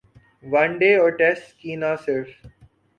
[0.43, 2.29] one day اور test کی نہ صرف